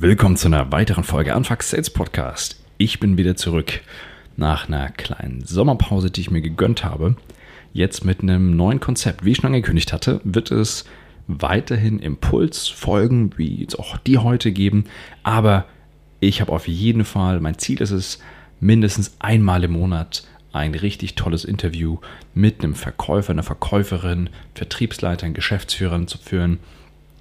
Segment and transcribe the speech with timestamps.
[0.00, 2.62] Willkommen zu einer weiteren Folge Anfang Sales Podcast.
[2.76, 3.80] Ich bin wieder zurück
[4.36, 7.16] nach einer kleinen Sommerpause, die ich mir gegönnt habe.
[7.72, 9.24] Jetzt mit einem neuen Konzept.
[9.24, 10.84] Wie ich schon angekündigt hatte, wird es
[11.26, 14.84] weiterhin Impulsfolgen, wie jetzt auch die heute geben.
[15.24, 15.64] Aber
[16.20, 18.20] ich habe auf jeden Fall, mein Ziel ist es,
[18.60, 20.22] mindestens einmal im Monat
[20.52, 21.98] ein richtig tolles Interview
[22.34, 26.60] mit einem Verkäufer, einer Verkäuferin, Vertriebsleitern, Geschäftsführern zu führen,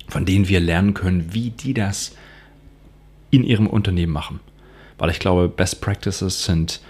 [0.07, 2.15] von denen wir lernen können, wie die das
[3.29, 4.39] in ihrem Unternehmen machen.
[4.97, 6.81] Weil ich glaube, Best Practices sind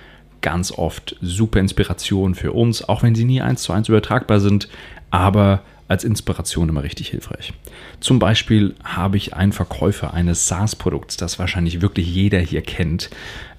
[0.42, 4.70] ganz oft super Inspiration für uns, auch wenn sie nie eins zu eins übertragbar sind,
[5.10, 7.54] aber als Inspiration immer richtig hilfreich.
[8.00, 13.10] Zum Beispiel habe ich einen Verkäufer eines SaaS-Produkts, das wahrscheinlich wirklich jeder hier kennt.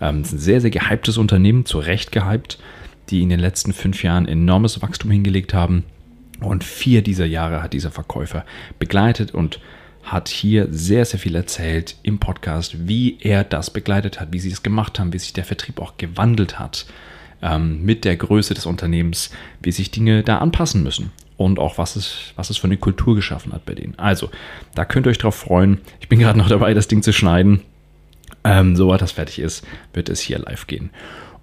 [0.00, 2.58] Ähm, das ist ein sehr, sehr gehyptes Unternehmen, zu Recht gehypt,
[3.08, 5.84] die in den letzten fünf Jahren enormes Wachstum hingelegt haben.
[6.40, 8.44] Und vier dieser Jahre hat dieser Verkäufer
[8.78, 9.58] begleitet und
[10.12, 14.50] hat hier sehr, sehr viel erzählt im Podcast, wie er das begleitet hat, wie sie
[14.50, 16.86] es gemacht haben, wie sich der Vertrieb auch gewandelt hat
[17.42, 19.30] ähm, mit der Größe des Unternehmens,
[19.62, 23.14] wie sich Dinge da anpassen müssen und auch was es, was es für eine Kultur
[23.14, 23.98] geschaffen hat bei denen.
[23.98, 24.30] Also,
[24.74, 25.78] da könnt ihr euch drauf freuen.
[26.00, 27.62] Ich bin gerade noch dabei, das Ding zu schneiden.
[28.44, 30.90] Ähm, sobald das fertig ist, wird es hier live gehen.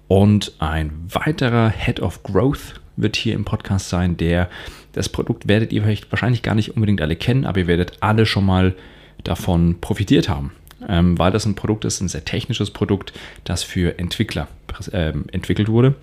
[0.08, 4.48] Und ein weiterer Head of Growth wird hier im Podcast sein, der
[4.92, 8.46] das Produkt werdet ihr wahrscheinlich gar nicht unbedingt alle kennen, aber ihr werdet alle schon
[8.46, 8.74] mal
[9.24, 10.52] davon profitiert haben,
[10.88, 13.12] ähm, weil das ein Produkt ist, ein sehr technisches Produkt,
[13.44, 14.48] das für Entwickler
[14.92, 15.94] äh, entwickelt wurde.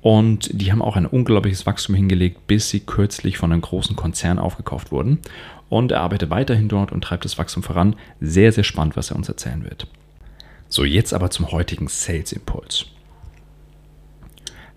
[0.00, 4.38] Und die haben auch ein unglaubliches Wachstum hingelegt, bis sie kürzlich von einem großen Konzern
[4.38, 5.18] aufgekauft wurden.
[5.68, 7.96] Und er arbeitet weiterhin dort und treibt das Wachstum voran.
[8.20, 9.86] Sehr, sehr spannend, was er uns erzählen wird.
[10.68, 12.86] So, jetzt aber zum heutigen Sales Impuls.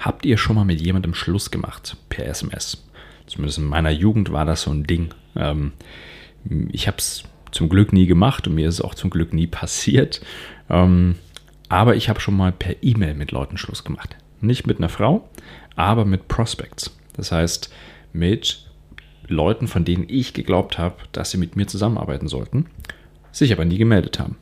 [0.02, 2.84] Habt ihr schon mal mit jemandem Schluss gemacht per SMS?
[3.28, 5.14] Zumindest in meiner Jugend war das so ein Ding.
[5.36, 5.74] Ähm,
[6.72, 9.46] ich habe es zum Glück nie gemacht und mir ist es auch zum Glück nie
[9.46, 10.22] passiert.
[10.72, 11.16] Ähm,
[11.70, 14.16] aber ich habe schon mal per E-Mail mit Leuten Schluss gemacht.
[14.42, 15.30] Nicht mit einer Frau,
[15.76, 16.98] aber mit Prospects.
[17.14, 17.72] Das heißt,
[18.12, 18.66] mit
[19.28, 22.66] Leuten, von denen ich geglaubt habe, dass sie mit mir zusammenarbeiten sollten,
[23.32, 24.38] sich aber nie gemeldet haben.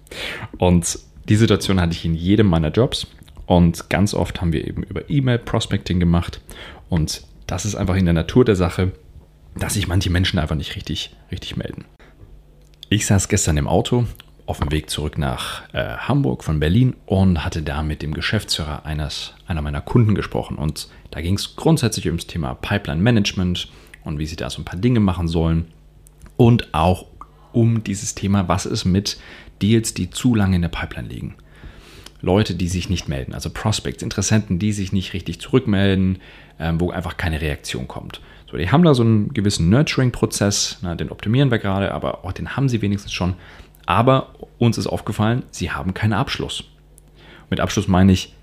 [0.58, 3.06] und die Situation hatte ich in jedem meiner Jobs.
[3.46, 6.40] Und ganz oft haben wir eben über E-Mail Prospecting gemacht.
[6.88, 8.92] Und das ist einfach in der Natur der Sache,
[9.56, 11.84] dass sich manche Menschen einfach nicht richtig, richtig melden.
[12.88, 14.06] Ich saß gestern im Auto
[14.46, 18.86] auf dem Weg zurück nach äh, Hamburg von Berlin und hatte da mit dem Geschäftsführer
[18.86, 20.56] eines, einer meiner Kunden gesprochen.
[20.56, 23.68] Und da ging es grundsätzlich ums Thema Pipeline Management
[24.04, 25.66] und wie sie da so ein paar Dinge machen sollen.
[26.36, 27.06] Und auch
[27.52, 29.18] um dieses Thema, was ist mit
[29.62, 31.34] Deals, die zu lange in der Pipeline liegen.
[32.26, 36.18] Leute, die sich nicht melden, also Prospects, Interessenten, die sich nicht richtig zurückmelden,
[36.58, 38.20] ähm, wo einfach keine Reaktion kommt.
[38.50, 42.56] So, die haben da so einen gewissen Nurturing-Prozess, den optimieren wir gerade, aber auch den
[42.56, 43.34] haben sie wenigstens schon.
[43.86, 46.64] Aber uns ist aufgefallen, sie haben keinen Abschluss.
[47.48, 48.34] Mit Abschluss meine ich,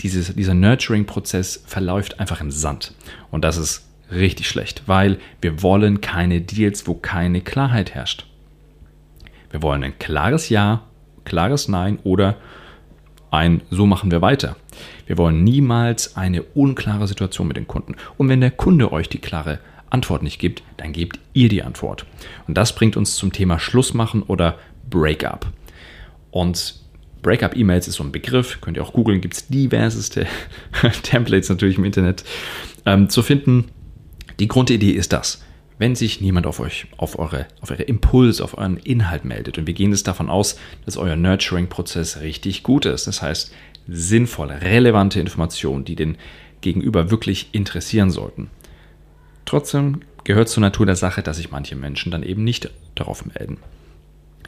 [0.00, 2.94] dieses, dieser Nurturing-Prozess verläuft einfach im Sand.
[3.30, 8.26] Und das ist richtig schlecht, weil wir wollen keine Deals, wo keine Klarheit herrscht.
[9.50, 10.82] Wir wollen ein klares Ja,
[11.24, 12.36] klares Nein oder
[13.34, 14.56] ein So machen wir weiter.
[15.06, 17.96] Wir wollen niemals eine unklare Situation mit den Kunden.
[18.16, 19.58] Und wenn der Kunde euch die klare
[19.90, 22.06] Antwort nicht gibt, dann gebt ihr die Antwort.
[22.48, 24.58] Und das bringt uns zum Thema Schluss machen oder
[24.88, 25.46] Breakup.
[26.30, 26.80] Und
[27.22, 30.26] Breakup-E-Mails ist so ein Begriff, könnt ihr auch googeln, gibt es diverseste
[31.02, 32.24] Templates natürlich im Internet
[32.86, 33.66] ähm, zu finden.
[34.40, 35.42] Die Grundidee ist das.
[35.78, 39.66] Wenn sich niemand auf euch, auf eure, auf eure Impulse, auf euren Inhalt meldet, und
[39.66, 43.52] wir gehen jetzt davon aus, dass euer Nurturing-Prozess richtig gut ist, das heißt,
[43.88, 46.16] sinnvolle, relevante Informationen, die den
[46.60, 48.50] Gegenüber wirklich interessieren sollten.
[49.44, 53.58] Trotzdem gehört zur Natur der Sache, dass sich manche Menschen dann eben nicht darauf melden.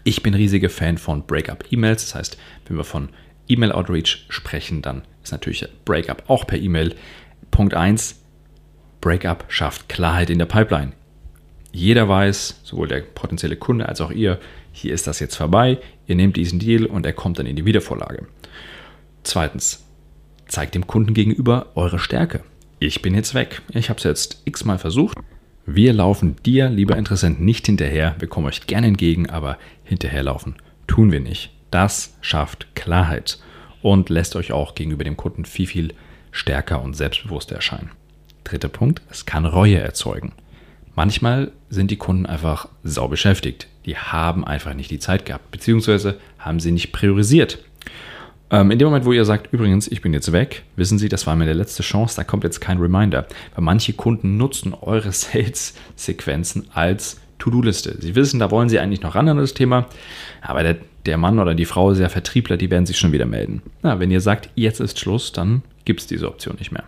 [0.04, 3.08] Ich bin riesiger Fan von Breakup-E-Mails, das heißt, wenn wir von
[3.48, 6.94] E-Mail-Outreach sprechen, dann ist natürlich Breakup auch per E-Mail.
[7.50, 8.22] Punkt 1,
[9.00, 10.92] Breakup schafft Klarheit in der Pipeline.
[11.76, 14.40] Jeder weiß, sowohl der potenzielle Kunde als auch ihr,
[14.72, 15.76] hier ist das jetzt vorbei,
[16.06, 18.26] ihr nehmt diesen Deal und er kommt dann in die Wiedervorlage.
[19.24, 19.84] Zweitens,
[20.48, 22.42] zeigt dem Kunden gegenüber eure Stärke.
[22.78, 23.60] Ich bin jetzt weg.
[23.74, 25.18] Ich habe es jetzt x-mal versucht.
[25.66, 28.16] Wir laufen dir, lieber Interessent, nicht hinterher.
[28.20, 30.56] Wir kommen euch gerne entgegen, aber hinterherlaufen
[30.86, 31.52] tun wir nicht.
[31.70, 33.38] Das schafft Klarheit
[33.82, 35.94] und lässt euch auch gegenüber dem Kunden viel, viel
[36.30, 37.90] stärker und selbstbewusster erscheinen.
[38.44, 40.32] Dritter Punkt, es kann Reue erzeugen.
[40.96, 43.68] Manchmal sind die Kunden einfach sau beschäftigt.
[43.84, 47.58] Die haben einfach nicht die Zeit gehabt, beziehungsweise haben sie nicht priorisiert.
[48.50, 51.26] Ähm, in dem Moment, wo ihr sagt, übrigens, ich bin jetzt weg, wissen Sie, das
[51.26, 53.26] war meine letzte Chance, da kommt jetzt kein Reminder.
[53.54, 57.98] Weil manche Kunden nutzen eure Sales-Sequenzen als To-Do-Liste.
[58.00, 59.86] Sie wissen, da wollen Sie eigentlich noch ran an das Thema,
[60.40, 63.26] aber der, der Mann oder die Frau ist ja Vertriebler, die werden sich schon wieder
[63.26, 63.60] melden.
[63.82, 66.84] Na, wenn ihr sagt, jetzt ist Schluss, dann gibt es diese Option nicht mehr.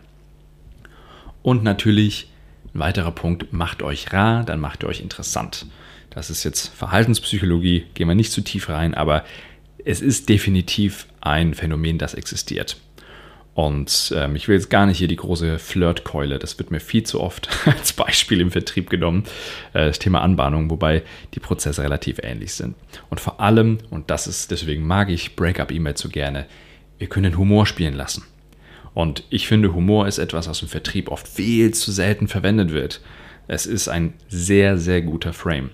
[1.43, 2.31] Und natürlich,
[2.75, 5.67] ein weiterer Punkt, macht euch rar, dann macht ihr euch interessant.
[6.11, 9.25] Das ist jetzt Verhaltenspsychologie, gehen wir nicht zu tief rein, aber
[9.85, 12.77] es ist definitiv ein Phänomen, das existiert.
[13.55, 17.03] Und ähm, ich will jetzt gar nicht hier die große Flirtkeule, das wird mir viel
[17.03, 19.25] zu oft als Beispiel im Vertrieb genommen,
[19.73, 21.03] äh, das Thema Anbahnung, wobei
[21.35, 22.77] die Prozesse relativ ähnlich sind.
[23.11, 26.47] Und vor allem, und das ist, deswegen mag ich Breakup-E-Mails so gerne,
[26.99, 28.23] wir können Humor spielen lassen.
[28.95, 33.01] Und ich finde, Humor ist etwas, was im Vertrieb oft viel zu selten verwendet wird.
[33.47, 35.71] Es ist ein sehr, sehr guter Frame.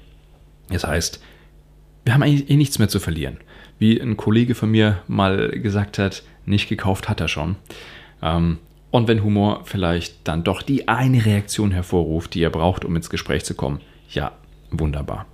[0.68, 1.20] Das heißt,
[2.04, 3.38] wir haben eigentlich eh nichts mehr zu verlieren.
[3.78, 7.56] Wie ein Kollege von mir mal gesagt hat, nicht gekauft hat er schon.
[8.22, 8.58] Ähm,
[8.90, 13.10] und wenn Humor vielleicht dann doch die eine Reaktion hervorruft, die er braucht, um ins
[13.10, 14.32] Gespräch zu kommen, ja,
[14.70, 15.26] wunderbar.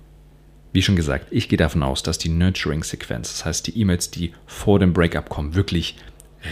[0.73, 4.33] Wie schon gesagt, ich gehe davon aus, dass die Nurturing-Sequenz, das heißt die E-Mails, die
[4.47, 5.97] vor dem Breakup kommen, wirklich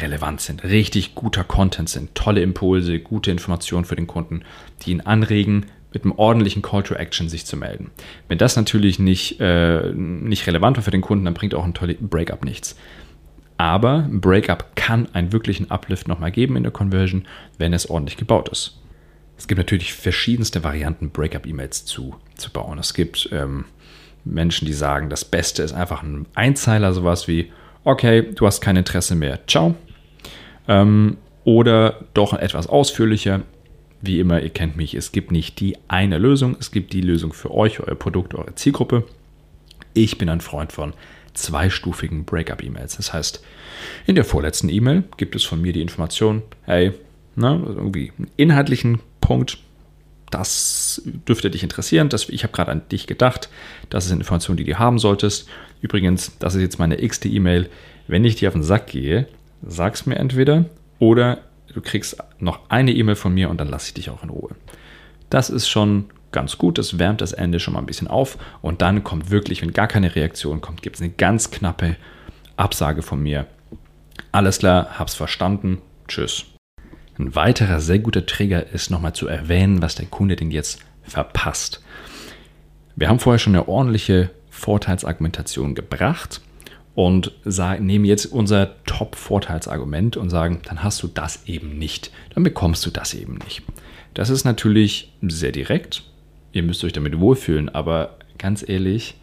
[0.02, 4.44] relevant sind, richtig guter Content sind, tolle Impulse, gute Informationen für den Kunden,
[4.82, 7.90] die ihn anregen, mit einem ordentlichen Call to Action sich zu melden.
[8.28, 11.74] Wenn das natürlich nicht, äh, nicht relevant war für den Kunden, dann bringt auch ein
[11.74, 12.78] Breakup nichts.
[13.58, 17.26] Aber ein Breakup kann einen wirklichen Uplift nochmal geben in der Conversion,
[17.58, 18.80] wenn es ordentlich gebaut ist.
[19.38, 22.78] Es gibt natürlich verschiedenste Varianten, Breakup-E-Mails zu, zu bauen.
[22.78, 23.66] Es gibt ähm,
[24.26, 27.52] Menschen, die sagen, das Beste ist einfach ein Einzeiler, sowas wie,
[27.84, 29.76] okay, du hast kein Interesse mehr, ciao.
[30.68, 33.42] Ähm, oder doch etwas ausführlicher,
[34.02, 37.34] wie immer, ihr kennt mich, es gibt nicht die eine Lösung, es gibt die Lösung
[37.34, 39.04] für euch, euer Produkt, eure Zielgruppe.
[39.94, 40.94] Ich bin ein Freund von
[41.34, 42.98] zweistufigen Breakup-E-Mails.
[42.98, 43.44] Das heißt,
[44.06, 46.94] in der vorletzten E-Mail gibt es von mir die Information, hey,
[47.36, 49.58] ne, irgendwie einen inhaltlichen Punkt,
[50.32, 52.10] das dürfte dich interessieren.
[52.10, 53.50] Das, ich habe gerade an dich gedacht.
[53.90, 55.48] Das ist eine Information, die du haben solltest.
[55.82, 57.70] Übrigens, das ist jetzt meine x-te E-Mail.
[58.08, 59.28] Wenn ich dir auf den Sack gehe,
[59.66, 60.66] sag es mir entweder
[61.00, 61.40] oder
[61.74, 64.56] du kriegst noch eine E-Mail von mir und dann lasse ich dich auch in Ruhe.
[65.30, 68.82] Das ist schon ganz gut, das wärmt das Ende schon mal ein bisschen auf und
[68.82, 71.96] dann kommt wirklich, wenn gar keine Reaktion kommt, gibt es eine ganz knappe
[72.58, 73.48] Absage von mir.
[74.32, 76.46] Alles klar, hab's verstanden, tschüss.
[77.20, 81.84] Ein weiterer sehr guter Trigger ist nochmal zu erwähnen, was der Kunde denn jetzt verpasst.
[82.96, 86.40] Wir haben vorher schon eine ordentliche Vorteilsargumentation gebracht
[86.96, 92.44] und sagen, nehmen jetzt unser Top-Vorteilsargument und sagen, dann hast du das eben nicht, dann
[92.44, 93.64] bekommst du das eben nicht.
[94.14, 96.04] Das ist natürlich sehr direkt.
[96.54, 99.16] Ihr müsst euch damit wohlfühlen, aber ganz ehrlich,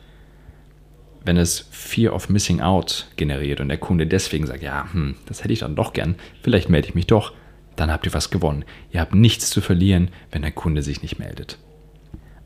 [1.25, 5.43] wenn es Fear of Missing Out generiert und der Kunde deswegen sagt, ja, hm, das
[5.43, 7.33] hätte ich dann doch gern, vielleicht melde ich mich doch,
[7.77, 8.65] dann habt ihr was gewonnen.
[8.91, 11.59] Ihr habt nichts zu verlieren, wenn der Kunde sich nicht meldet.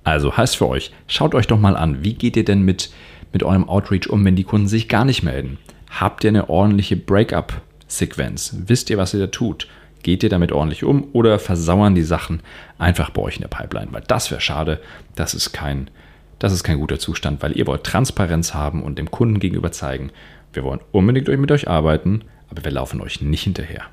[0.04, 2.90] Also heißt für euch, schaut euch doch mal an, wie geht ihr denn mit
[3.32, 5.58] mit eurem Outreach um, wenn die Kunden sich gar nicht melden?
[5.90, 8.56] Habt ihr eine ordentliche Breakup-Sequenz?
[8.66, 9.68] Wisst ihr, was ihr da tut?
[10.02, 12.40] Geht ihr damit ordentlich um oder versauern die Sachen
[12.78, 13.88] einfach bei euch in der Pipeline?
[13.92, 14.80] Weil das wäre schade.
[15.14, 15.90] Das ist kein,
[16.38, 20.10] das ist kein guter Zustand, weil ihr wollt Transparenz haben und dem Kunden gegenüber zeigen,
[20.52, 23.84] wir wollen unbedingt mit euch arbeiten, aber wir laufen euch nicht hinterher.